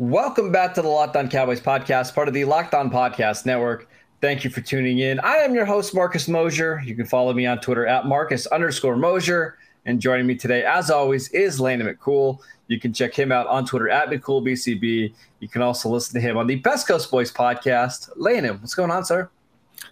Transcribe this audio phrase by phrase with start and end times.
[0.00, 3.88] Welcome back to the Locked On Cowboys podcast, part of the Locked On Podcast Network.
[4.20, 5.18] Thank you for tuning in.
[5.18, 6.80] I am your host, Marcus Mosher.
[6.84, 9.58] You can follow me on Twitter at Marcus underscore Mosher.
[9.86, 12.38] And joining me today, as always, is Landon McCool.
[12.68, 15.12] You can check him out on Twitter at McCoolBCB.
[15.40, 18.08] You can also listen to him on the Best Coast Boys podcast.
[18.14, 19.28] Landon, what's going on, sir?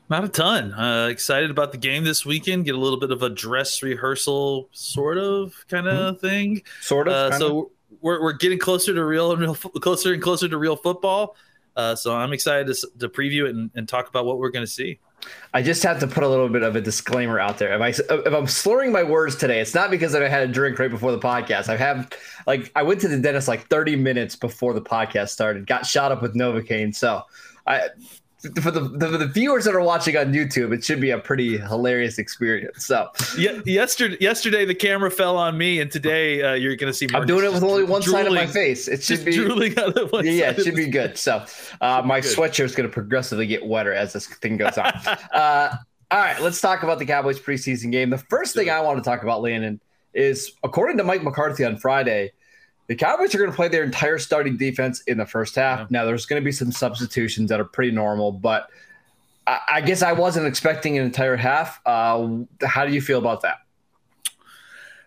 [0.09, 0.73] Not a ton.
[0.73, 2.65] Uh, excited about the game this weekend.
[2.65, 6.27] Get a little bit of a dress rehearsal, sort of, kind of mm-hmm.
[6.27, 6.63] thing.
[6.81, 7.33] Sort of.
[7.33, 10.77] Uh, so we're, we're getting closer to real and real, closer and closer to real
[10.77, 11.37] football.
[11.77, 14.65] Uh, so I'm excited to, to preview it and, and talk about what we're going
[14.65, 14.99] to see.
[15.53, 17.75] I just have to put a little bit of a disclaimer out there.
[17.75, 20.79] If I if I'm slurring my words today, it's not because I had a drink
[20.79, 21.69] right before the podcast.
[21.69, 22.11] I have
[22.47, 25.67] like I went to the dentist like 30 minutes before the podcast started.
[25.67, 27.23] Got shot up with Novocaine, so
[27.67, 27.89] I
[28.61, 31.59] for the, the, the viewers that are watching on YouTube, it should be a pretty
[31.59, 32.87] hilarious experience.
[32.87, 36.97] So, yeah, yesterday, yesterday the camera fell on me, and today uh, you're going to
[36.97, 37.07] see.
[37.15, 38.89] I'm doing it with only one drooling, side of my face.
[38.89, 41.17] It should be drooling out of one yeah, it should be good.
[41.19, 41.45] So,
[41.81, 44.87] uh, my sweatshirt is going to progressively get wetter as this thing goes on.
[45.33, 45.77] uh,
[46.11, 48.11] all right, let's talk about the Cowboys preseason game.
[48.11, 49.81] The first thing I want to talk about, Landon,
[50.15, 52.33] is according to Mike McCarthy on Friday
[52.87, 55.81] the Cowboys are going to play their entire starting defense in the first half.
[55.81, 55.87] Yeah.
[55.91, 58.71] Now, there's going to be some substitutions that are pretty normal, but
[59.47, 61.81] I, I guess I wasn't expecting an entire half.
[61.85, 63.59] Uh, how do you feel about that?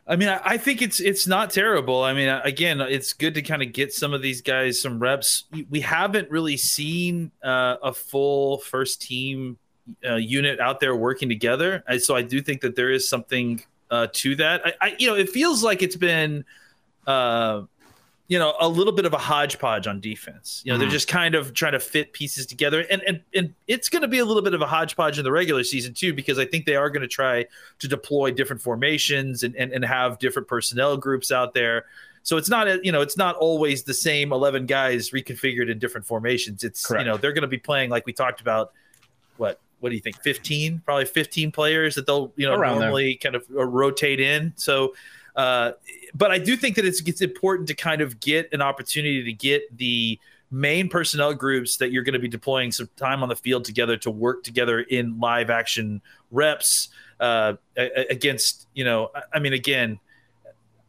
[0.09, 2.03] I mean, I, think it's it's not terrible.
[2.03, 5.43] I mean, again, it's good to kind of get some of these guys some reps.
[5.69, 9.59] We haven't really seen uh, a full first team
[10.03, 13.61] uh, unit out there working together, and so I do think that there is something
[13.91, 14.65] uh, to that.
[14.65, 16.43] I, I, you know, it feels like it's been
[17.05, 17.63] uh,
[18.29, 20.61] you know, a little bit of a hodgepodge on defense.
[20.63, 20.79] You know, mm.
[20.79, 20.93] they're mm-hmm.
[20.93, 24.19] just kind of trying to fit pieces together, and and and it's going to be
[24.19, 26.75] a little bit of a hodgepodge in the regular season too, because I think they
[26.75, 27.47] are going to try
[27.79, 31.85] to deploy different formations and, and and have different personnel groups out there.
[32.21, 35.79] So it's not a, you know it's not always the same eleven guys reconfigured in
[35.79, 36.63] different formations.
[36.63, 37.03] It's Correct.
[37.03, 38.73] you know they're going to be playing like we talked about.
[39.37, 40.21] What what do you think?
[40.21, 43.31] Fifteen, probably fifteen players that they'll you know Around normally there.
[43.31, 44.53] kind of uh, rotate in.
[44.55, 44.93] So
[45.35, 45.71] uh,
[46.13, 49.33] but I do think that it's, it's important to kind of get an opportunity to
[49.33, 50.19] get the
[50.51, 53.97] main personnel groups that you're going to be deploying some time on the field together
[53.97, 56.01] to work together in live action
[56.31, 57.53] reps uh,
[58.09, 59.99] against, you know, I mean, again,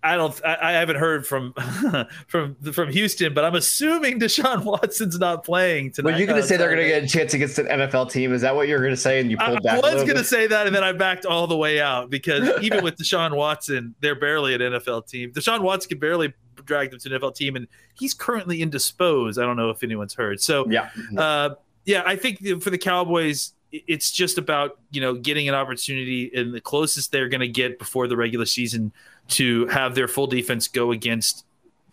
[0.02, 0.40] I don't.
[0.44, 1.52] I, I, haven't heard from
[2.26, 6.12] from from Houston, but I'm assuming Deshaun Watson's not playing tonight.
[6.12, 8.32] Were you going to say they're going to get a chance against an NFL team?
[8.32, 9.20] Is that what you're going to say?
[9.20, 9.84] And you pulled I, back.
[9.84, 12.48] I was going to say that, and then I backed all the way out because
[12.62, 15.32] even with Deshaun Watson, they're barely an NFL team.
[15.32, 16.32] Deshaun Watson can barely
[16.64, 19.38] drag them to an NFL team, and he's currently indisposed.
[19.38, 20.40] I don't know if anyone's heard.
[20.40, 21.50] So yeah, uh,
[21.84, 26.52] yeah, I think for the Cowboys, it's just about you know getting an opportunity and
[26.52, 28.92] the closest they're going to get before the regular season
[29.28, 31.44] to have their full defense go against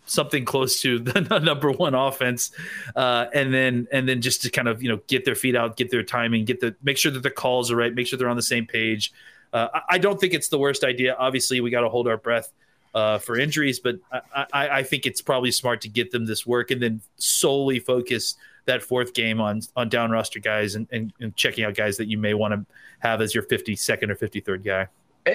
[0.07, 2.51] something close to the number one offense,
[2.95, 5.77] uh, and then and then just to kind of you know get their feet out,
[5.77, 8.29] get their timing, get the make sure that the calls are right, make sure they're
[8.29, 9.13] on the same page.
[9.53, 11.15] Uh, I don't think it's the worst idea.
[11.17, 12.51] Obviously, we got to hold our breath
[12.93, 16.45] uh, for injuries, but I, I, I, think it's probably smart to get them this
[16.45, 18.35] work and then solely focus
[18.67, 22.07] that fourth game on on down roster guys and, and, and checking out guys that
[22.07, 22.65] you may want to
[22.99, 24.87] have as your 52nd or 53rd guy.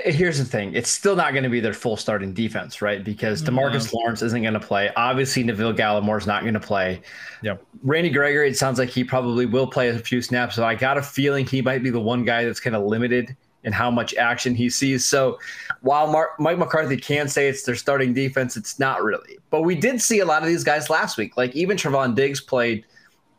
[0.05, 3.05] Here's the thing: it's still not going to be their full starting defense, right?
[3.05, 3.97] Because Demarcus mm-hmm.
[3.97, 4.91] Lawrence isn't going to play.
[4.97, 7.03] Obviously, Neville Gallimore is not going to play.
[7.43, 8.49] Yeah, Randy Gregory.
[8.49, 10.57] It sounds like he probably will play a few snaps.
[10.57, 13.37] So I got a feeling he might be the one guy that's kind of limited
[13.65, 15.05] in how much action he sees.
[15.05, 15.39] So
[15.83, 19.39] while Mark, Mike McCarthy can say it's their starting defense, it's not really.
[19.51, 21.37] But we did see a lot of these guys last week.
[21.37, 22.85] Like even Trevon Diggs played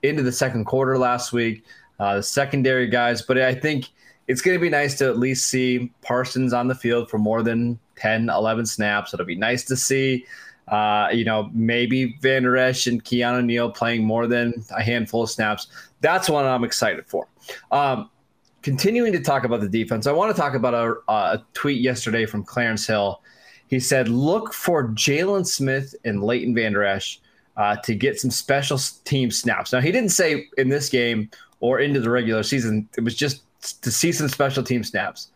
[0.04, 1.66] into the second quarter last week.
[2.00, 3.90] Uh, the secondary guys, but I think
[4.28, 7.44] it's going to be nice to at least see Parsons on the field for more
[7.44, 9.14] than 10, 11 snaps.
[9.14, 10.26] It'll be nice to see,
[10.70, 15.24] uh, you know, maybe Van Der Esch and Keanu Neal playing more than a handful
[15.24, 15.68] of snaps.
[16.02, 17.28] That's what I'm excited for.
[17.72, 18.10] Um,
[18.62, 22.26] continuing to talk about the defense, I want to talk about a, a tweet yesterday
[22.26, 23.22] from Clarence Hill.
[23.68, 27.20] He said, look for Jalen Smith and Leighton Van Der Esch
[27.58, 29.74] uh, to get some special team snaps.
[29.74, 31.30] Now, he didn't say in this game
[31.60, 32.90] or into the regular season.
[32.98, 33.42] It was just
[33.82, 35.30] to see some special team snaps.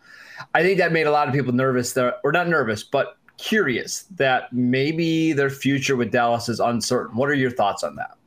[0.54, 4.04] I think that made a lot of people nervous there, or not nervous, but curious
[4.16, 7.16] that maybe their future with Dallas is uncertain.
[7.16, 8.18] What are your thoughts on that?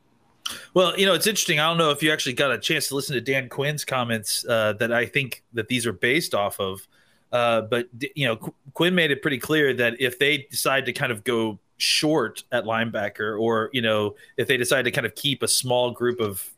[0.75, 1.60] Well, you know, it's interesting.
[1.60, 4.44] I don't know if you actually got a chance to listen to Dan Quinn's comments
[4.48, 6.87] uh, that I think that these are based off of.
[7.32, 10.92] Uh, but you know, Qu- Quinn made it pretty clear that if they decide to
[10.92, 15.14] kind of go short at linebacker, or you know, if they decide to kind of
[15.14, 16.48] keep a small group of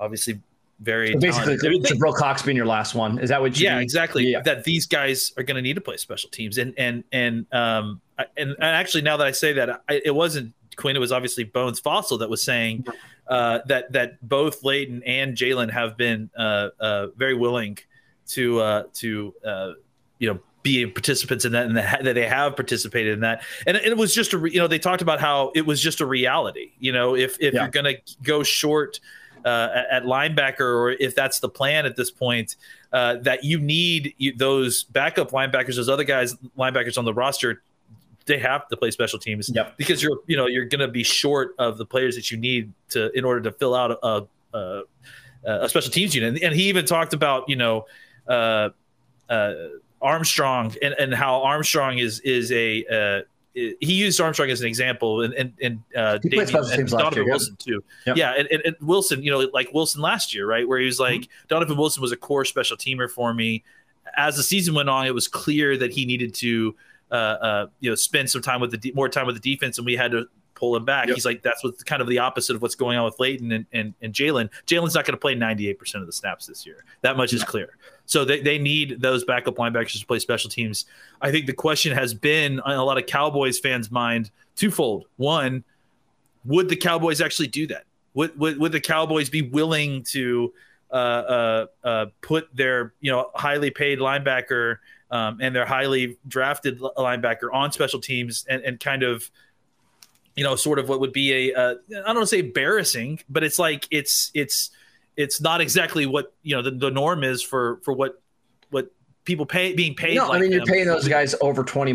[0.00, 0.40] obviously
[0.80, 3.18] very So basically, Jabril Cox being your last one.
[3.18, 3.64] Is that what you?
[3.64, 3.82] yeah mean?
[3.82, 4.42] exactly Yeah.
[4.42, 8.00] that these guys are going to need to play special teams and and and um
[8.18, 11.44] and, and actually now that i say that I, it wasn't quinn it was obviously
[11.44, 12.86] bones Fassel that was saying
[13.26, 17.78] uh that that both Leighton and jalen have been uh uh very willing
[18.28, 19.72] to uh to uh
[20.20, 23.96] you know be participants in that and that they have participated in that and it,
[23.96, 26.72] was just a re- you know they talked about how it was just a reality
[26.78, 27.62] you know if if Yeah.
[27.62, 29.00] you're going to go short
[29.44, 32.56] uh, at- linebacker, or if that's the plan at this point,
[32.92, 37.62] uh, that you need you, those backup linebackers, those other guys, linebackers on the roster,
[38.26, 39.76] they have to play special teams Yep.
[39.78, 42.72] because you're you know you're going to be short of the players that you need
[42.90, 44.26] to in order to fill out a
[44.58, 44.82] a,
[45.44, 46.34] a special teams unit.
[46.34, 47.86] And, and he even talked about you know.
[48.26, 48.70] Uh,
[49.30, 49.54] uh,
[50.00, 53.22] Armstrong and, and how Armstrong is is a uh,
[53.54, 57.14] he used Armstrong as an example and and, and uh, He played Damian- and Donovan
[57.14, 57.32] year, yeah.
[57.32, 57.84] Wilson too.
[58.06, 58.16] Yep.
[58.16, 61.00] Yeah, and, and, and Wilson, you know, like Wilson last year, right, where he was
[61.00, 61.46] like Mm-hmm.
[61.48, 63.64] Donovan Wilson was a core special teamer for me.
[64.16, 66.74] As the season went on, it was clear that he needed to
[67.10, 69.78] uh, uh, you know spend some time with the de- more time with the defense,
[69.78, 70.28] and we had to
[70.58, 71.06] pull him back.
[71.06, 71.14] Yep.
[71.14, 73.66] He's like that's what's kind of the opposite of what's going on with Leighton and
[73.72, 74.50] and, and Jalen.
[74.66, 76.84] Jalen's not going to play 98 percent of the snaps this year.
[77.02, 77.76] That much is clear.
[78.06, 80.86] So they, they need those backup linebackers to play special teams.
[81.20, 85.06] I think the question has been on a lot of Cowboys fans' mind twofold.
[85.16, 85.62] One,
[86.44, 87.84] would the Cowboys actually do that?
[88.14, 90.52] Would would, would the Cowboys be willing to
[90.90, 94.78] uh, uh, uh, put their you know highly paid linebacker
[95.10, 99.30] um, and their highly drafted linebacker on special teams and, and kind of
[100.38, 103.20] you know sort of what would be a uh, I don't want to say embarrassing,
[103.28, 104.70] but it's like it's it's
[105.16, 108.22] it's not exactly what you know the, the norm is for for what
[108.70, 108.92] what
[109.24, 110.16] people pay being paid.
[110.16, 110.68] No, I like mean you're them.
[110.68, 111.92] paying those guys over 20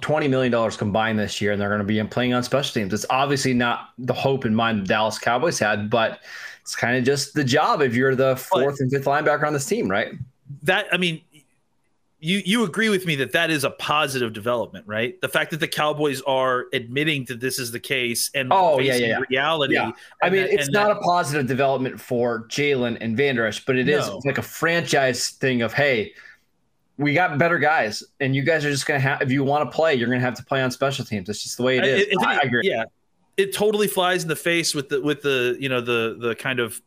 [0.00, 2.92] 20 million dollars combined this year, and they're going to be playing on special teams.
[2.92, 6.20] It's obviously not the hope in mind the Dallas Cowboys had, but
[6.62, 9.66] it's kind of just the job if you're the fourth and fifth linebacker on this
[9.66, 10.12] team, right?
[10.62, 11.20] that I mean,
[12.20, 15.18] you you agree with me that that is a positive development, right?
[15.20, 18.92] The fact that the Cowboys are admitting that this is the case and Oh, yeah,
[18.92, 19.24] facing yeah, yeah.
[19.30, 19.74] reality.
[19.74, 19.92] Yeah.
[20.22, 23.76] I mean, that- it's not that- a positive development for Jalen and Van Der but
[23.76, 24.20] it is No.
[24.24, 26.12] like a franchise thing of hey,
[26.98, 29.70] we got better guys, and you guys are just going to have if you want
[29.70, 31.28] to play, you're going to have to play on special teams.
[31.30, 32.00] It's just the way it is.
[32.02, 32.60] It- it- I, I agree.
[32.64, 32.84] Yeah,
[33.38, 36.60] it totally flies in the face with the with the you know the the kind
[36.60, 36.80] of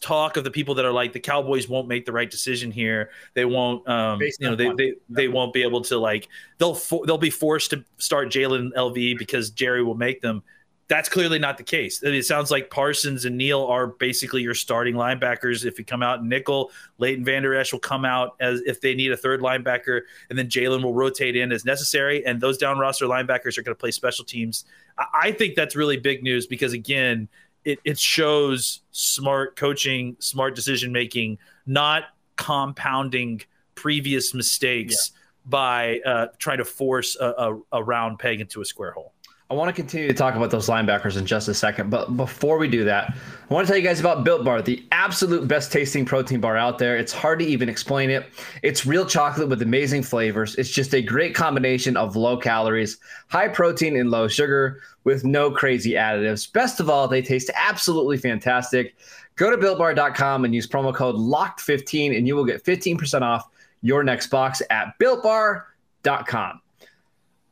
[0.00, 3.10] talk of the people that are like the Cowboys won't make the right decision here.
[3.34, 6.74] They won't, um, Based you know, they, they they won't be able to like they'll
[6.74, 10.42] fo- they'll be forced to start Jalen LV because Jerry will make them.
[10.88, 12.02] That's clearly not the case.
[12.02, 15.64] It sounds like Parsons and Neal are basically your starting linebackers.
[15.64, 19.10] If you come out nickel, Leighton Vander Esch will come out as if they need
[19.10, 22.26] a third linebacker, and then Jalen will rotate in as necessary.
[22.26, 24.64] And those down roster linebackers are going to play special teams.
[24.98, 27.28] I, I think that's really big news because again,
[27.64, 32.04] it, it shows smart coaching, smart decision making, not
[32.36, 33.42] compounding
[33.74, 35.12] previous mistakes
[35.46, 39.11] by uh, trying to force a, a, a round peg into a square hole.
[39.52, 42.56] I want to continue to talk about those linebackers in just a second, but before
[42.56, 43.14] we do that,
[43.50, 46.56] I want to tell you guys about Built Bar, the absolute best tasting protein bar
[46.56, 46.96] out there.
[46.96, 48.24] It's hard to even explain it.
[48.62, 50.54] It's real chocolate with amazing flavors.
[50.54, 52.96] It's just a great combination of low calories,
[53.28, 56.50] high protein, and low sugar with no crazy additives.
[56.50, 58.96] Best of all, they taste absolutely fantastic.
[59.36, 63.50] Go to builtbar.com and use promo code LOCKED15 and you will get 15% off
[63.82, 66.60] your next box at builtbar.com.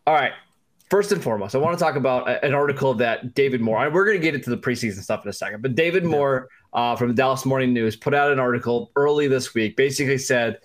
[0.06, 0.32] All right.
[0.90, 3.88] First and foremost, I want to talk about an article that David Moore.
[3.90, 6.96] We're going to get into the preseason stuff in a second, but David Moore uh,
[6.96, 9.76] from the Dallas Morning News put out an article early this week.
[9.76, 10.58] Basically said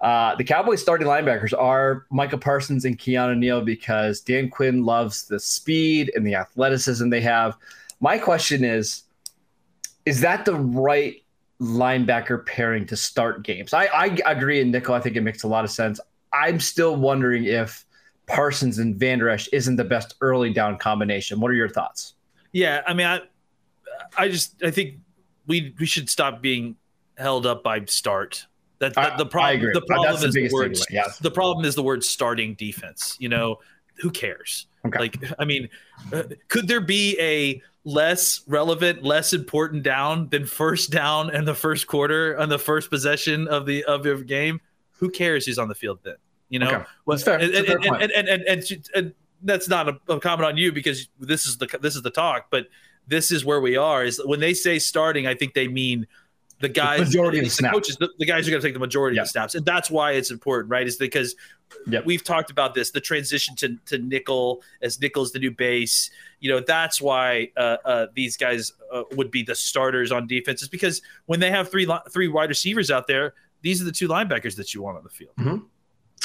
[0.00, 5.26] uh, the Cowboys' starting linebackers are Micah Parsons and Keanu Neal because Dan Quinn loves
[5.26, 7.56] the speed and the athleticism they have.
[7.98, 9.02] My question is,
[10.06, 11.16] is that the right
[11.60, 13.74] linebacker pairing to start games?
[13.74, 14.94] I, I agree, and Nickel.
[14.94, 15.98] I think it makes a lot of sense.
[16.32, 17.84] I'm still wondering if
[18.28, 21.40] Parsons and Van Der Esch isn't the best early down combination.
[21.40, 22.14] What are your thoughts?
[22.52, 23.20] Yeah, I mean, I,
[24.16, 24.96] I just I think
[25.46, 26.76] we we should stop being
[27.16, 28.46] held up by start.
[28.78, 30.76] That, I- the problem the problem That's is the biggest word
[31.20, 33.16] the problem is the word starting defense.
[33.18, 33.58] You know,
[33.96, 34.66] who cares?
[34.86, 34.98] Okay.
[34.98, 35.68] Like, I mean,
[36.12, 41.54] uh, could there be a less relevant, less important down than first down in the
[41.54, 44.60] first quarter on the first possession of the of your game?
[44.92, 46.16] Who cares who's on the field then?
[46.48, 46.84] You know, Okay.
[47.04, 47.38] Well, That's fair.
[47.38, 50.46] and, That's a fair and, and, and, and, and, and that's not a, a comment
[50.48, 52.68] on you because this is the this is the talk, but
[53.06, 54.04] this is where we are.
[54.04, 56.06] Is when they say starting, I think they mean
[56.60, 58.80] the guys, majority of the the coaches, the, the guys are going to take the
[58.80, 59.22] majority Yeah.
[59.22, 60.86] of the snaps, and that's why it's important, right?
[60.86, 61.36] Is because
[61.86, 62.06] Yep.
[62.06, 66.10] we've talked about this, the transition to to nickel as nickel's the new base.
[66.40, 70.62] You know, that's why uh, uh, these guys uh, would be the starters on defense,
[70.62, 74.08] is because when they have three three wide receivers out there, these are the two
[74.08, 75.62] linebackers that you want on the field.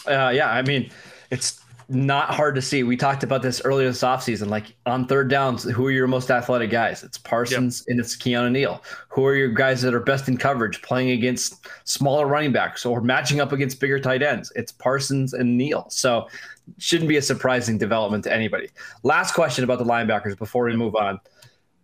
[0.08, 0.90] Uh, yeah, I mean,
[1.32, 2.84] it's not hard to see.
[2.84, 4.48] We talked about this earlier this offseason.
[4.48, 7.04] Like on third downs, who are your most athletic guys?
[7.04, 8.84] It's Parsons and it's Keanu Neal.
[9.10, 13.02] Who are your guys that are best in coverage playing against smaller running backs or
[13.02, 14.52] matching up against bigger tight ends?
[14.56, 15.88] It's Parsons and Neal.
[15.90, 16.28] So
[16.78, 18.70] shouldn't be a surprising development to anybody.
[19.04, 21.20] Last question about the linebackers before we move on.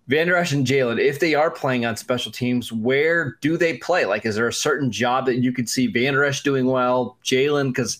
[0.09, 3.77] Van Der Esch and Jalen, if they are playing on special teams, where do they
[3.77, 4.05] play?
[4.05, 7.17] Like, is there a certain job that you could see Van Der Esch doing well,
[7.23, 7.67] Jalen?
[7.67, 7.99] Because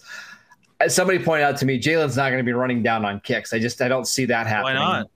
[0.79, 3.53] as somebody pointed out to me, Jalen's not going to be running down on kicks.
[3.53, 4.81] I just I don't see that happening.
[4.81, 5.11] Why not?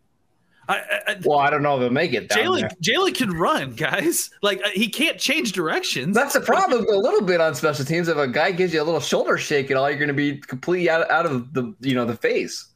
[0.70, 0.76] I,
[1.08, 2.30] I, Well, I don't know if they'll make it.
[2.30, 2.70] Jalen.
[2.80, 4.30] Jalen can run, guys.
[4.44, 6.16] Like uh, he can't change directions.
[6.16, 8.08] That's the problem a little bit on special teams.
[8.08, 10.38] If a guy gives you a little shoulder shake at all, you're going to be
[10.38, 12.68] completely out, out of the you know the face.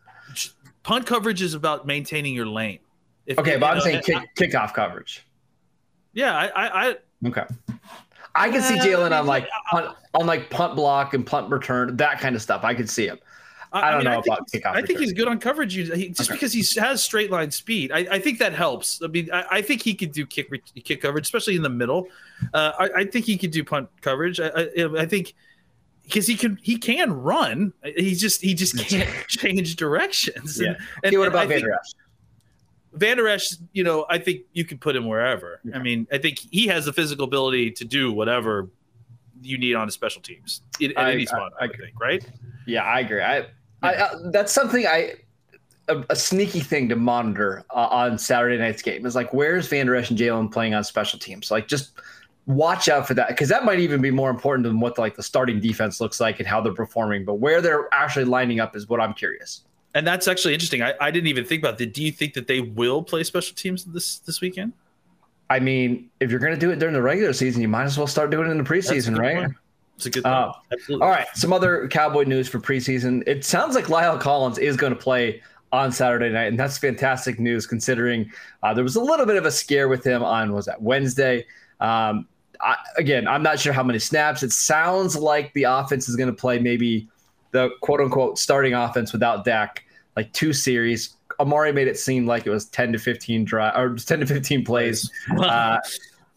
[0.81, 2.79] Punt coverage is about maintaining your lane.
[3.27, 5.25] If, Okay, but I'm know, saying I- kick, kickoff coverage.
[6.13, 6.95] yeah, I, I, I
[7.27, 7.43] Okay.
[8.33, 11.97] I can see Uh, Jalen on like punt, on like punt block and punt return,
[11.97, 12.63] that kind of stuff.
[12.63, 13.17] I could see him.
[13.73, 15.03] I don't mean, know think about kickoff I think return.
[15.03, 15.73] he's good on coverage.
[15.73, 16.33] He, just Okay.
[16.37, 19.01] because he has straight line speed, I, I think that helps.
[19.03, 20.49] I mean, I, I think he could do kick
[20.85, 22.07] kick coverage, especially in the middle.
[22.53, 24.39] Uh, I, I think he could do punt coverage.
[24.39, 24.69] I, I,
[24.99, 25.33] I think
[26.03, 27.73] because he can he can run.
[27.83, 30.61] He just he just can't change directions.
[30.61, 30.67] Yeah.
[30.69, 31.91] And, and, Okay, what about I think Van Der Esch?
[32.97, 35.61] Van Der Esch, you know, I think you can put him wherever.
[35.73, 38.69] I mean, I think he has the physical ability to do whatever
[39.41, 41.53] you need on the special teams in, in I- any spot.
[41.59, 42.25] I, I would think, right?
[42.65, 43.21] Yeah, I agree.
[43.21, 43.47] I,
[43.81, 45.13] I, I that's something I
[45.87, 49.85] a, a sneaky thing to monitor uh, on Saturday night's game is like where's Van
[49.85, 51.51] Der Esch and Jalen playing on special teams?
[51.51, 51.91] Like just
[52.45, 55.23] watch out for that because that might even be more important than what like the
[55.23, 57.25] starting defense looks like and how they're performing.
[57.25, 59.63] But where they're actually lining up is what I'm curious.
[59.97, 60.83] And that's actually interesting.
[60.83, 61.91] I, I didn't even think about that.
[61.91, 64.73] Do you think that they will play special teams this this weekend?
[65.49, 67.97] I mean, if you're going to do it during the regular season, you might as
[67.97, 69.37] well start doing it in the preseason, right?
[69.37, 69.53] point.
[69.95, 70.53] It's a good Uh.
[70.91, 73.23] All right, some other Cowboy news for preseason.
[73.25, 77.39] It sounds like La'el Collins is going to play on Saturday night, and that's fantastic
[77.39, 80.67] news considering uh, there was a little bit of a scare with him on was
[80.67, 81.43] that Wednesday.
[81.79, 82.27] Um,
[82.61, 84.43] I, again, I'm not sure how many snaps.
[84.43, 87.07] It sounds like the offense is going to play maybe
[87.49, 89.83] the quote unquote starting offense without Dak,
[90.17, 91.15] like two series.
[91.39, 94.65] Amari made it seem like it was 10 to 15 drive or 10 to 15
[94.65, 95.09] plays.
[95.39, 95.77] Uh,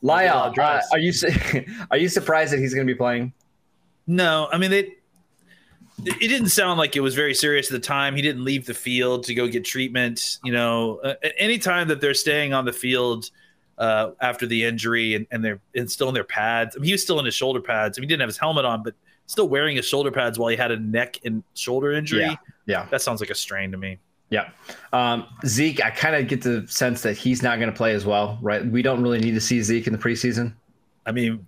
[0.02, 1.12] La'el, uh, are you
[1.90, 3.32] are you surprised that he's going to be playing?
[4.06, 4.92] No, I mean they.
[6.02, 8.16] It didn't sound like it was very serious at the time.
[8.16, 10.38] He didn't leave the field to go get treatment.
[10.42, 13.30] You know, uh, anytime that they're staying on the field
[13.76, 16.74] uh, after the injury and, and they're and still in their pads.
[16.74, 17.98] I mean, he was still in his shoulder pads.
[17.98, 18.94] I mean, he didn't have his helmet on, but
[19.26, 22.22] still wearing his shoulder pads while he had a neck and shoulder injury.
[22.22, 22.36] Yeah,
[22.70, 22.86] yeah.
[22.90, 23.98] That sounds like a strain to me.
[24.30, 24.50] Yeah.
[24.92, 28.06] Um, Zeke, I kind of get the sense that he's not going to play as
[28.06, 28.64] well, right?
[28.64, 30.52] We don't really need to see Zeke in the preseason.
[31.04, 31.44] I mean,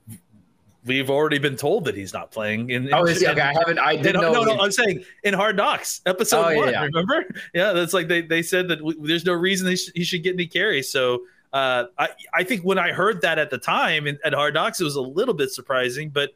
[0.84, 2.70] we've already been told that he's not playing.
[2.70, 3.28] In, in Oh, is he?
[3.28, 3.78] Okay, I haven't.
[3.78, 4.32] I didn't know.
[4.32, 4.58] No, no.
[4.60, 6.72] I'm saying in Hard Knocks, episode Oh, yeah, one.
[6.72, 6.82] yeah.
[6.84, 7.24] Remember?
[7.54, 10.24] Yeah, that's like they, they said that w- there's no reason he, sh- he should
[10.24, 10.90] get any carries.
[10.90, 14.54] So uh, I I think when I heard that at the time in, at Hard
[14.54, 16.30] Knocks, it was a little bit surprising, but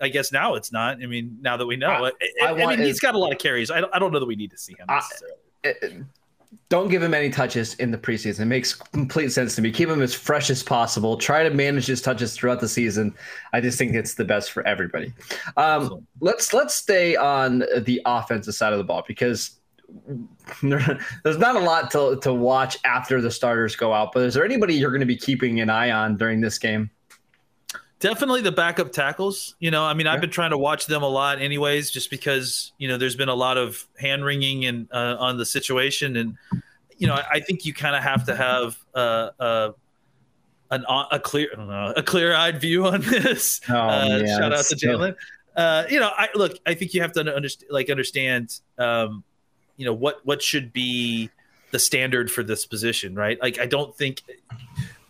[0.00, 1.02] I guess now it's not.
[1.02, 2.12] I mean, now that we know, I-
[2.42, 3.70] I, I I, mean, he's got a lot of carries.
[3.70, 6.04] I don't, I don't know that we need to see him necessarily.
[6.70, 8.40] Don't give him any touches in the preseason.
[8.40, 9.70] It makes complete sense to me.
[9.70, 11.16] Keep him as fresh as possible.
[11.16, 13.14] Try to manage his touches throughout the season.
[13.52, 15.12] I just think it's the best for everybody.
[15.56, 19.58] Um, let's let's stay on the offensive side of the ball because
[20.62, 24.12] there's not a lot to, to watch after the starters go out.
[24.12, 26.90] But is there anybody you're going to be keeping an eye on during this game?
[28.00, 29.56] Definitely the backup tackles.
[29.58, 32.72] You know, I mean, I've been trying to watch them a lot, anyways, just because
[32.78, 36.36] you know there's been a lot of hand wringing and uh, on the situation, and
[36.96, 39.72] you know, I, I think you kind of have to have uh, uh,
[40.70, 43.60] an a clear I don't know, a clear eyed view on this.
[43.68, 44.76] Oh, uh, yeah, shout out to.
[44.76, 45.16] Jalen.
[45.56, 46.56] Uh, you know, I look.
[46.66, 49.24] I think you have to understand, like, understand, um,
[49.76, 51.30] you know, what what should be
[51.72, 53.40] the standard for this position, right?
[53.42, 54.22] Like, I don't think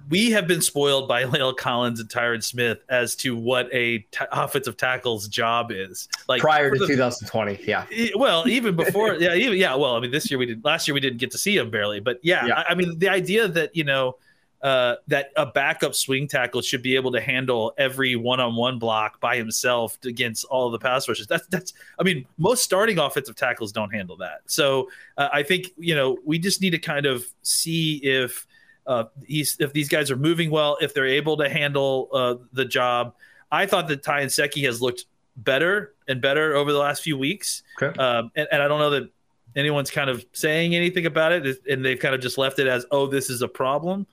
[0.09, 4.25] we have been spoiled by La'el Collins and Tyron Smith as to what a t-
[4.33, 6.09] offensive tackle's job is.
[6.29, 7.85] Like Prior to the- 2020, yeah.
[7.91, 9.75] E- well, even before, yeah, even yeah.
[9.75, 10.65] Well, I mean, this year we did.
[10.65, 12.59] Last year we didn't get to see him barely, but yeah, Yeah.
[12.61, 14.17] I, I mean, the idea that you know
[14.63, 19.37] uh, that a backup swing tackle should be able to handle every one-on-one block by
[19.37, 21.27] himself against all of the pass rushes.
[21.29, 21.73] That's that's.
[21.99, 24.41] I mean, most starting offensive tackles don't handle that.
[24.47, 28.47] So uh, I think you know we just need to kind of see if.
[28.89, 32.65] Uh, he's if these guys are moving well, if they're able to handle uh, the
[32.65, 33.15] job.
[33.53, 35.05] I thought that Ty Nsekhe has looked
[35.37, 37.97] better and better over the last few weeks, Okay.
[37.99, 39.11] um, and, and I don't know that
[39.55, 42.85] anyone's kind of saying anything about it, and they've kind of just left it as,
[42.91, 44.07] "Oh, this is a problem."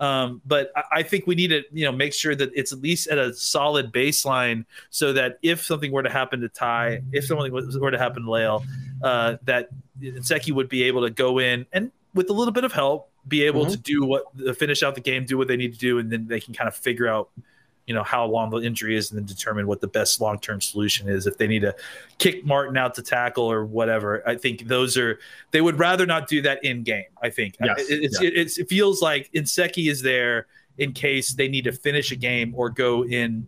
[0.00, 2.80] Um, but I, I think we need to, you know, make sure that it's at
[2.80, 7.26] least at a solid baseline, so that if something were to happen to Ty, if
[7.26, 8.64] something were to happen to La'el,
[9.02, 9.68] uh, that
[10.00, 13.42] Nsekhe would be able to go in and with a little bit of help, be
[13.44, 13.82] able to mm-hmm.
[13.82, 16.40] do what finish out the game, do what they need to do, and then they
[16.40, 17.30] can kind of figure out,
[17.86, 20.60] you know, how long the injury is, and then determine what the best long term
[20.60, 21.26] solution is.
[21.26, 21.74] If they need to
[22.18, 25.18] kick Martin out to tackle or whatever, I think those are
[25.52, 27.04] they would rather not do that in game.
[27.22, 28.28] I think Yes, it, it's, yeah.
[28.28, 30.46] it, it's, it feels like Nsekhe is there
[30.78, 33.46] in case they need to finish a game or go in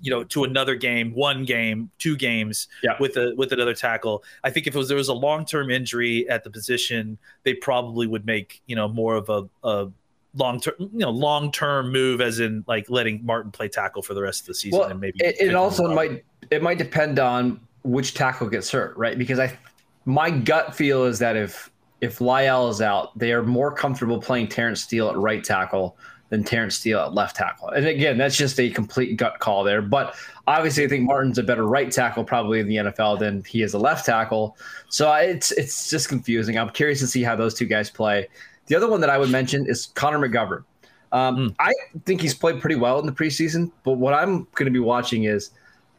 [0.00, 2.92] you know to another game one game two games Yeah.
[3.00, 6.28] with a with another tackle i think if it was there was a long-term injury
[6.28, 9.88] at the position they probably would make you know more of a, a
[10.34, 14.40] long-term you know long-term move as in like letting martin play tackle for the rest
[14.42, 18.14] of the season Well, and maybe it, it also might it might depend on which
[18.14, 19.16] tackle gets hurt, right?
[19.18, 19.56] Because I
[20.04, 24.48] my gut feel is that if if La'el is out, they are more comfortable playing
[24.48, 25.96] Terrence Steele at right tackle
[26.30, 27.68] than Terrence Steele at left tackle.
[27.70, 29.80] And again, that's just a complete gut call there.
[29.80, 30.14] But
[30.46, 33.74] obviously, I think Martin's a better right tackle probably in the NFL than he is
[33.74, 34.56] a left tackle.
[34.88, 36.58] So it's it's just confusing.
[36.58, 38.28] I'm curious to see how those two guys play.
[38.66, 40.64] The other one that I would mention is Connor McGovern.
[41.12, 41.72] Um, I
[42.04, 45.24] think he's played pretty well in the preseason, but what I'm going to be watching
[45.24, 45.50] is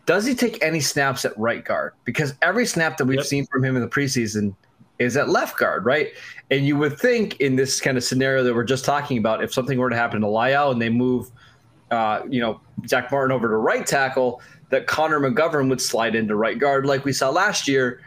[0.05, 1.93] does he take any snaps at right guard?
[2.05, 3.25] Because every snap that we've Yep.
[3.25, 4.55] seen from him in the preseason
[4.99, 6.09] is at left guard, right?
[6.51, 9.53] And you would think in this kind of scenario that we're just talking about, if
[9.53, 11.31] something were to happen to La'el and they move,
[11.89, 16.35] uh, you know, Zack Martin over to right tackle, that Connor McGovern would slide into
[16.35, 18.01] right guard like we saw last year.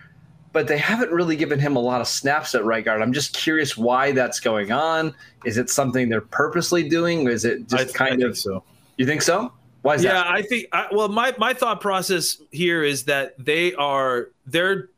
[0.53, 3.01] But they haven't really given him a lot of snaps at right guard.
[3.01, 5.15] I'm just curious why that's going on.
[5.47, 7.27] Is it something they're purposely doing?
[7.27, 8.37] Is it just I kind think of?
[8.37, 8.63] so
[8.99, 9.51] You think so?
[9.81, 10.27] Why is yeah that?
[10.27, 14.91] Yeah, I think I, well my my thought process here is that they are their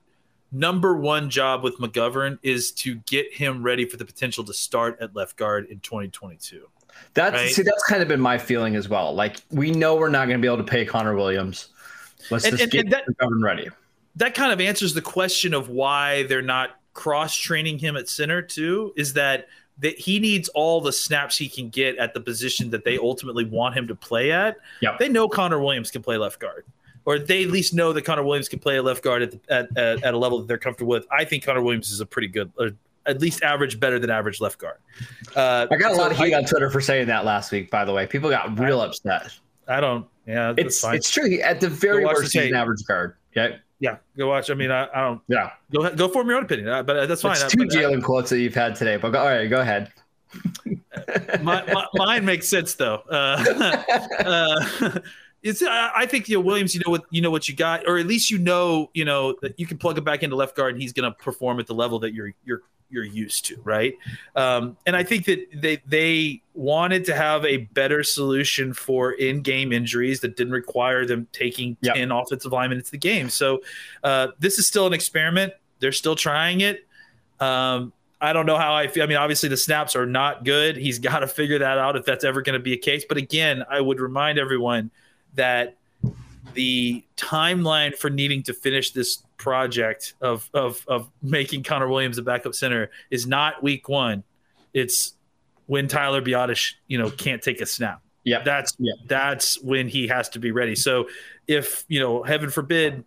[0.55, 4.97] number one job with mcgovern is to get him ready for the potential to start
[5.01, 6.67] at left guard in 2022
[7.13, 7.51] That's right?
[7.51, 9.13] see, that's kind of been my feeling as well.
[9.15, 11.69] Like we know we're not going to be able to pay Connor Williams.
[12.31, 13.69] Let's And- just and- get and that- McGovern ready.
[14.17, 18.41] that kind of answers the question of why they're not cross training him at center
[18.41, 22.71] too is that that he needs all the snaps he can get at the position
[22.71, 24.57] that they ultimately want him to play at.
[24.83, 25.01] Yep.
[25.01, 26.65] They know Connor Williams can play left guard.
[27.07, 29.41] Or they at least know that Connor Williams can play a left guard at, the,
[29.49, 31.07] at, at, at a level that they're comfortable with.
[31.11, 32.71] I think Connor Williams is a pretty good, uh,
[33.07, 34.79] at least average, better than average left guard.
[35.37, 37.71] Uh, I got a lot of heat I, on Twitter for saying that last week.
[37.71, 39.31] By the way, people got real upset.
[39.69, 40.07] I don't.
[40.27, 40.97] Yeah, It's fine.
[40.97, 41.39] it's true.
[41.41, 43.17] At the very worst, he's an average guard.
[43.35, 44.49] Yeah, yeah, go watch.
[44.51, 45.51] I mean, I, I don't yeah.
[45.71, 47.33] go go form your own opinion, uh, but that's fine.
[47.33, 48.97] It's Uh, two Jalen quotes that you've had today.
[48.97, 49.93] But go, all right, go ahead.
[51.43, 53.03] my, my, mine makes sense though.
[55.45, 56.75] It's I think you know Williams.
[56.75, 59.37] You know what you know what you got, or at least you know you know
[59.43, 61.67] that you can plug him back into left guard, and he's going to perform at
[61.67, 63.95] the level that you're you're you're used to, right?
[64.37, 69.71] Um, and I think that they they wanted to have a better solution for in-game
[69.73, 71.95] injuries that didn't require them taking Yep.
[71.95, 73.29] ten offensive linemen into the game.
[73.29, 73.61] So
[74.03, 75.53] uh, this is still an experiment.
[75.81, 76.87] They're still trying it.
[77.39, 79.03] Um, I don't know how I feel.
[79.03, 80.79] I mean, obviously the snaps are not good.
[80.79, 83.05] He's got to figure that out if that's ever going to be a case.
[83.07, 84.91] But again, I would remind everyone
[85.35, 85.77] that
[86.55, 92.23] the timeline for needing to finish this project of of of making Connor Williams a
[92.23, 94.23] backup center is not week one.
[94.73, 95.15] It's
[95.67, 98.03] when Tyler Biadasz, you know, can't take a snap.
[98.25, 98.95] Yeah, That's Yeah.
[99.07, 100.75] that's when he has to be ready.
[100.75, 101.09] So
[101.47, 103.05] if you know, heaven forbid,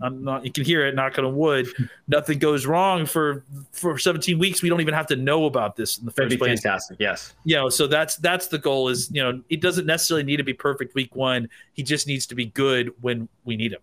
[0.00, 0.44] I'm not.
[0.44, 0.94] You can hear it.
[0.94, 1.66] Knock on wood.
[2.08, 4.62] Nothing goes wrong for for 17 weeks.
[4.62, 6.60] We don't even have to know about this in the first place.
[6.62, 6.98] fantastic.
[7.00, 7.34] Yes.
[7.44, 8.88] You know, so that's that's the goal.
[8.88, 11.48] Is you know, it doesn't necessarily need to be perfect week one.
[11.72, 13.80] He just needs to be good when we need him.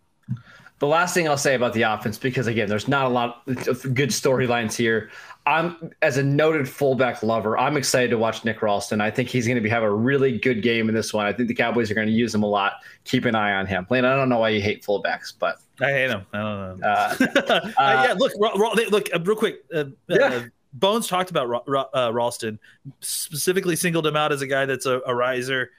[0.80, 3.94] The last thing I'll say about the offense, because again, there's not a lot of
[3.94, 5.10] good storylines here.
[5.46, 9.02] I'm as a noted fullback lover, I'm excited to watch Nick Ralston.
[9.02, 11.26] I think he's going to be have a really good game in this one.
[11.26, 12.74] I think the Cowboys are going to use him a lot.
[13.04, 13.88] Keep an eye on him.
[13.90, 16.26] Lane, I don't know why you hate fullbacks, but I hate him.
[16.34, 16.88] I don't know.
[16.88, 17.16] uh,
[17.78, 19.64] Uh, yeah, look, Ra- Ra- they- look, uh, real quick.
[19.74, 20.18] Uh, Yeah.
[20.28, 22.60] uh, Bones talked about Ra- Ra- uh, Ralston,
[23.00, 25.72] specifically singled him out as a guy that's a, a riser.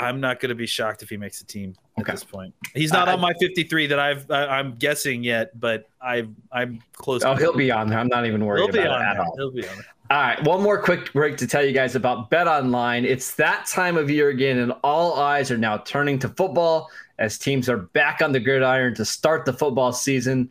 [0.00, 2.54] I'm not going to be shocked if he makes the team at this point.
[2.74, 6.80] He's not I- on my 53 that I've I, I'm guessing yet, but I I'm
[6.92, 7.24] close.
[7.24, 7.98] oh, to he'll be on there.
[7.98, 9.24] I'm not even worried He'll be about on it at there.
[9.24, 9.36] all.
[9.36, 9.86] He'll be on there.
[10.10, 13.04] All right, one more quick break to tell you guys about Bet Online.
[13.04, 17.36] It's that time of year again, and all eyes are now turning to football as
[17.36, 20.50] teams are back on the gridiron to start the football season.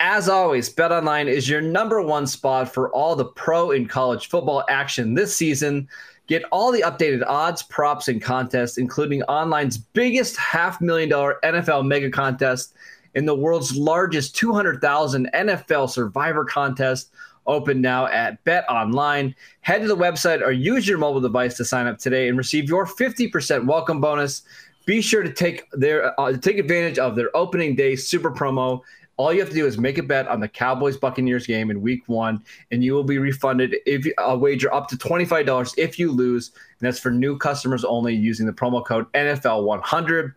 [0.00, 4.64] As always, BetOnline is your number one spot for all the pro and college football
[4.68, 5.88] action this season.
[6.26, 11.86] Get all the updated odds, props, and contests, including online's biggest half million dollar NFL
[11.86, 12.74] mega contest
[13.16, 17.10] and the world's largest 200,000 NFL survivor contest.
[17.46, 19.34] Open now at Bet Online.
[19.60, 22.68] Head to the website or use your mobile device to sign up today and receive
[22.68, 24.42] your 50% welcome bonus.
[24.84, 28.82] Be sure to take their uh, take advantage of their opening day super promo
[29.16, 31.80] all you have to do is make a bet on the Cowboys Buccaneers game in
[31.80, 35.98] week one, and you will be refunded if you uh, wager up to $25 if
[35.98, 36.52] you lose.
[36.54, 40.34] And that's for new customers only using the promo code NFL100.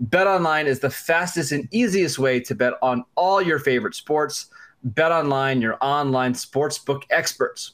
[0.00, 4.46] Bet online is the fastest and easiest way to bet on all your favorite sports.
[4.84, 7.72] Bet online, your online sportsbook experts.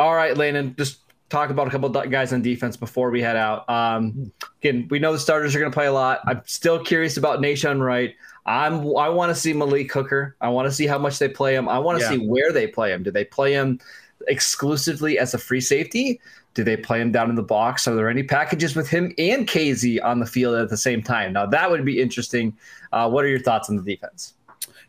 [0.00, 1.01] All right, Landon, just
[1.32, 3.68] talk about a couple guys on defense before we head out.
[3.68, 6.20] Um, again, we know the starters are going to play a lot.
[6.26, 8.14] I'm still curious about Nahshon Wright.
[8.44, 10.36] I'm I want to see Malik Hooker.
[10.40, 11.68] I want to see how much they play him.
[11.68, 12.10] I want to yeah.
[12.10, 13.02] see where they play him.
[13.02, 13.80] Do they play him
[14.28, 16.20] exclusively as a free safety?
[16.54, 17.88] Do they play him down in the box?
[17.88, 21.32] Are there any packages with him and Kazee on the field at the same time?
[21.32, 22.56] Now that would be interesting.
[22.92, 24.34] Uh, what are your thoughts on the defense?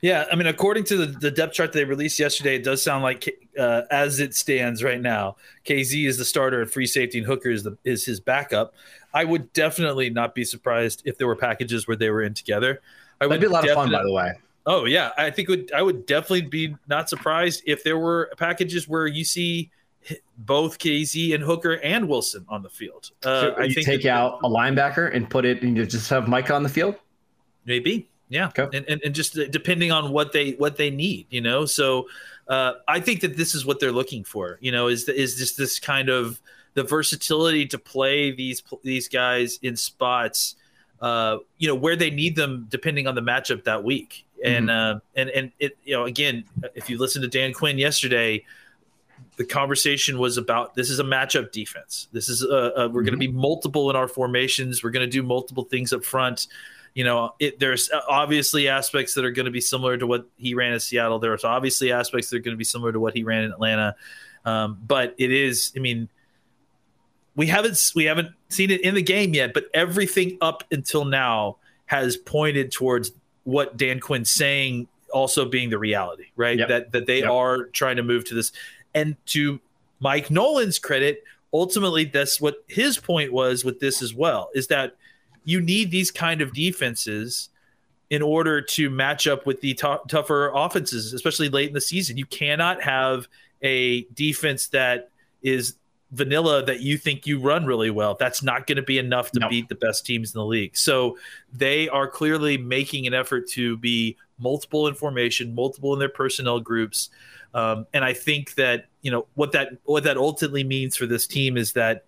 [0.04, 3.04] Yeah, I mean, according to the, the depth chart they released yesterday, it does sound
[3.04, 7.26] like, uh, as it stands right now, Kazee is the starter at free safety and
[7.26, 8.74] Hooker is the is his backup.
[9.13, 12.82] I would definitely not be surprised if there were packages where they were in together.
[13.22, 14.34] I would That'd be a lot of fun, by the way.
[14.66, 18.89] Oh yeah, I think would I would definitely be not surprised if there were packages
[18.89, 19.72] where you see
[20.39, 23.12] both Kazee and Hooker and Wilson on the field.
[23.24, 26.28] Uh, so I think take out a linebacker and put it and you just have
[26.28, 26.96] Mike on the field.
[27.66, 28.77] Maybe, yeah, okay.
[28.77, 31.65] and, and and just depending on what they what they need, you know.
[31.65, 32.07] So
[32.47, 34.57] uh, I think that this is what they're looking for.
[34.62, 36.41] You know, is is just this kind of
[36.73, 40.55] the versatility to play these these guys in spots
[41.03, 44.25] uh, you know where they need them depending on the matchup that week.
[44.43, 44.97] And mm-hmm.
[44.97, 48.45] uh, and and it you know again, if you listen to Dan Quinn yesterday,
[49.36, 52.07] the conversation was about this is a matchup defense.
[52.13, 52.93] This is a, a we're mm-hmm.
[52.93, 54.81] going to be multiple in our formations.
[54.81, 56.47] We're going to do multiple things up front.
[56.93, 60.53] You know, it, there's obviously aspects that are going to be similar to what he
[60.53, 61.17] ran in Seattle.
[61.19, 63.95] There's obviously aspects that are going to be similar to what he ran in Atlanta.
[64.45, 66.10] Um, but it is, I mean,
[67.36, 71.58] we haven't we haven't seen it in the game yet, but everything up until now
[71.88, 73.12] has pointed towards
[73.43, 76.60] what Dan Quinn's saying also being the reality, right?
[76.60, 76.67] Yep.
[76.67, 77.32] That that they yep.
[77.32, 78.51] are trying to move to this.
[78.93, 79.60] And to
[79.99, 84.95] Mike Nolan's credit, ultimately that's what his point was with this as well, is that
[85.43, 87.49] you need these kind of defenses
[88.10, 92.17] in order to match up with the t- tougher offenses, especially late in the season.
[92.17, 93.27] You cannot have
[93.62, 95.10] a defense that
[95.41, 95.75] is
[96.12, 98.15] vanilla that you think you run really well.
[98.19, 100.77] That's not going to be enough to beat the best teams in the league.
[100.77, 101.17] So
[101.51, 106.60] they are clearly making an effort to be multiple in formation, multiple in their personnel
[106.60, 107.10] groups.
[107.56, 111.27] Um, and I think that you know what that what that ultimately means for this
[111.27, 112.06] team is that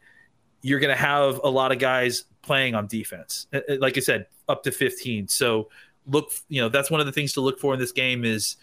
[0.62, 3.48] you're going to have a lot of guys playing on defense.
[3.54, 5.28] Uh, uh, like I said, up to 15.
[5.28, 5.70] So
[6.08, 8.58] look, you know, that's one of the things to look for in this game is,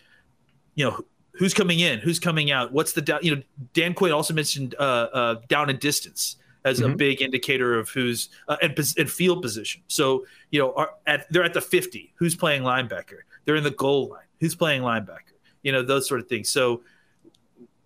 [0.74, 3.20] you know, who's coming in, who's coming out, what's the down.
[3.22, 3.42] You know,
[3.74, 6.92] Dan Quinn also mentioned uh, uh, down and distance as mm-hmm.
[6.92, 9.82] a big indicator of who's uh, and, and, field position.
[9.88, 12.12] So you know, are, at, they're at the fifty.
[12.16, 13.20] Who's playing linebacker?
[13.44, 14.26] They're in the goal line.
[14.40, 15.34] Who's playing linebacker?
[15.62, 16.48] You know, those sort of things.
[16.48, 16.82] So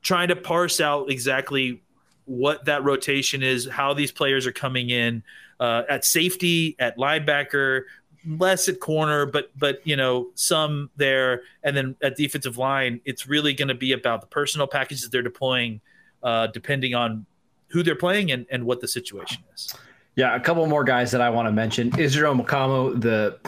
[0.03, 1.83] trying to parse out exactly
[2.27, 5.23] what that rotation is, how these players are coming in
[5.61, 7.83] uh, at safety, at linebacker,
[8.27, 13.27] less at corner, but but you know some there, and then at defensive line, it's
[13.27, 15.81] really going to be about the personal packages they're deploying,
[16.23, 17.27] uh, depending on
[17.69, 19.75] who they're playing and, and what the situation is.
[20.14, 21.92] Yeah, a couple more guys that I want to mention.
[21.99, 23.38] Israel Mukuamu, the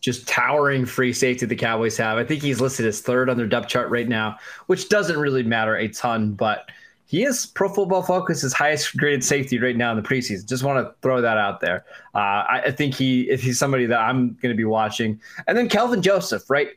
[0.00, 2.18] just towering free safety the Cowboys have.
[2.18, 5.44] I think he's listed as third on their depth chart right now, which doesn't really
[5.44, 6.68] matter a ton, but
[7.08, 10.44] he is Pro Football Focus's highest graded safety right now in the preseason.
[10.46, 11.84] Just want to throw that out there.
[12.14, 15.56] Uh, I, I, think he if he's somebody that I'm going to be watching, and
[15.56, 16.70] then Kelvin Joseph, right?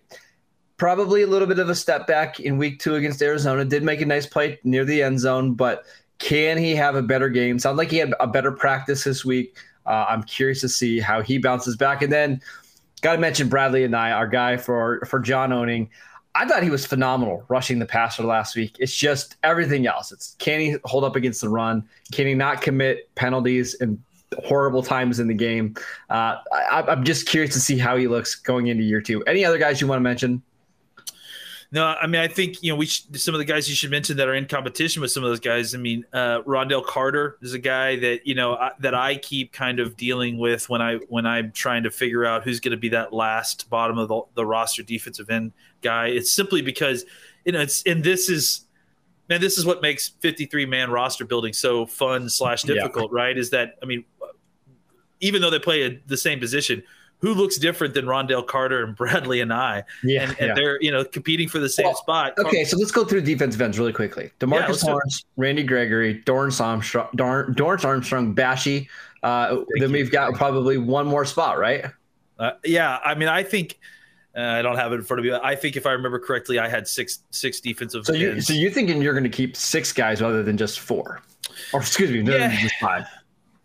[0.78, 3.66] Probably a little bit of a step back in Week Two against Arizona.
[3.66, 5.84] Did make a nice play near the end zone, but
[6.20, 7.58] can he have a better game?
[7.58, 9.58] Sounds like he had a better practice this week.
[9.88, 12.42] Uh, I'm curious to see how he bounces back, and then.
[13.02, 15.90] Got to mention Bradlee Anae, our guy for for John owning.
[16.36, 18.76] I thought he was phenomenal rushing the passer last week.
[18.80, 20.12] It's just everything else.
[20.12, 21.88] It's can he hold up against the run?
[22.12, 24.02] Can he not commit penalties and
[24.46, 25.76] horrible times in the game?
[26.10, 29.24] Uh, I, am just curious to see how he looks going into year two.
[29.24, 30.42] Any other guys you want to mention?
[31.72, 33.92] No, I mean, I think you know we should, some of the guys you should
[33.92, 35.76] mention that are in competition with some of those guys.
[35.76, 39.54] I mean, uh, Ron'Dell Carter is a guy that you know I, that I keep
[39.54, 42.78] kind of dealing with when I when I'm trying to figure out who's going to
[42.78, 45.52] be that last bottom of the, the roster defensive end
[45.84, 46.08] guy.
[46.08, 47.06] It's simply because
[47.46, 48.66] you know it's and this is
[49.30, 53.22] man, this is what makes 53 man roster building so fun slash difficult, yeah.
[53.22, 53.38] right?
[53.38, 54.06] Is that I mean,
[55.20, 56.82] even though they play a, the same position,
[57.20, 59.84] who looks different than Ron'Dell Carter and Bradlee Anae?
[60.04, 60.54] Yeah, and, and yeah.
[60.56, 62.34] they're you know competing for the same well, spot.
[62.38, 64.32] Okay, so let's go through defensive ends really quickly.
[64.40, 68.88] Demarcus yeah, Lawrence, Randy Gregory, Dorance Armstrong, Dorance Armstrong, Bashy.
[69.22, 71.86] Uh, then we've got probably one more spot, right?
[72.38, 73.78] Uh, yeah, I mean, I think
[74.36, 75.38] uh, I don't have it in front of me.
[75.44, 78.06] I think if I remember correctly, I had six six defensive.
[78.06, 78.48] So you ends.
[78.48, 81.22] so you thinking you're going to keep six guys rather than just four,
[81.74, 82.56] or excuse me, yeah.
[82.62, 83.06] just five.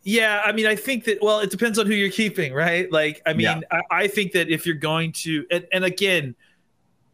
[0.05, 1.19] Yeah, I mean, I think that.
[1.23, 2.93] Well, it depends on who you're keeping, right?
[2.93, 3.61] Like, I mean, yeah.
[3.71, 6.35] I, I, think that if you're going to, and, and, again,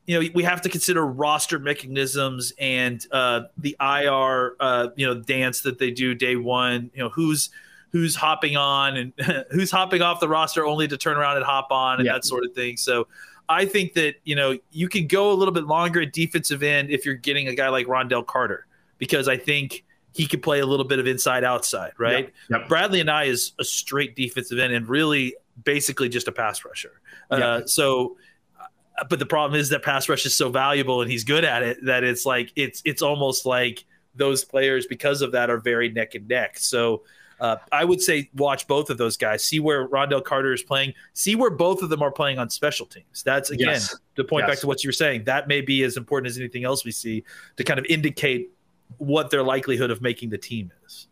[0.07, 5.14] you know, we have to consider roster mechanisms and uh, the IR, uh, you know,
[5.14, 6.90] dance that they do day one.
[6.92, 7.50] You know, who's
[7.92, 9.12] who's hopping on and
[9.53, 12.14] who's hopping off the roster only to turn around and hop on and yeah.
[12.14, 12.76] that sort of thing.
[12.76, 13.07] So.
[13.53, 16.88] I think that you know you could go a little bit longer at defensive end
[16.88, 20.66] if you're getting a guy like Ron'Dell Carter because I think he could play a
[20.66, 22.33] little bit of inside outside, right?
[22.51, 22.61] Yep.
[22.62, 22.68] Yep.
[22.68, 27.01] Bradlee Anae is a straight defensive end and really basically just a pass rusher.
[27.31, 27.40] Yep.
[27.40, 28.16] Uh, so,
[28.61, 31.62] uh, but the problem is that pass rush is so valuable and he's good at
[31.62, 35.90] it that it's like it's it's almost like those players because of that are very
[35.90, 36.59] neck and neck.
[36.59, 37.03] So.
[37.40, 39.42] Uh, I would say watch both of those guys.
[39.42, 40.92] See where Ron'Dell Carter is playing.
[41.14, 43.23] See where both of them are playing on special teams.
[43.23, 43.96] That's again yes.
[44.16, 44.51] to point yes.
[44.51, 45.25] back to what you were saying.
[45.25, 47.25] That may be as important as anything else we see
[47.57, 48.51] to kind of indicate
[48.98, 51.09] what their likelihood of making the team is.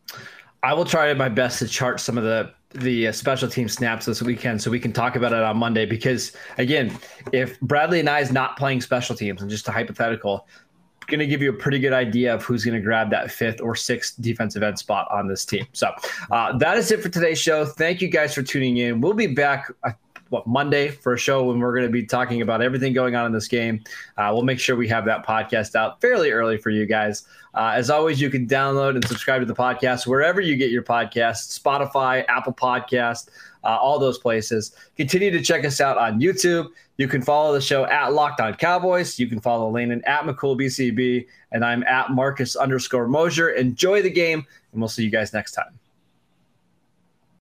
[0.62, 4.04] I will try my best to chart some of the the uh, special team snaps
[4.04, 6.94] this weekend so we can talk about it on Monday because again,
[7.32, 10.46] if Bradlee Anae is not playing special teams and just a hypothetical,
[11.08, 13.60] going to give you a pretty good idea of who's going to grab that fifth
[13.60, 15.66] or sixth defensive end spot on this team.
[15.72, 15.90] So
[16.30, 17.64] uh, that is it for today's show.
[17.64, 19.00] Thank you guys for tuning in.
[19.00, 19.72] We'll be back.
[19.82, 19.92] Uh,
[20.30, 23.26] what Monday for a show when we're going to be talking about everything going on
[23.26, 23.82] in this game.
[24.16, 27.26] Uh, we'll make sure we have that podcast out fairly early for you guys.
[27.54, 30.82] Uh, as always, you can download and subscribe to the podcast wherever you get your
[30.82, 33.28] podcasts Spotify, Apple Podcast,
[33.64, 34.74] uh, all those places.
[34.96, 36.68] Continue to check us out on YouTube.
[36.98, 39.18] You can follow the show at Locked On Cowboys.
[39.18, 43.50] You can follow Landon at McCoolBCB, and I'm at Marcus underscore Mosher.
[43.50, 45.78] Enjoy the game, and we'll see you guys next time.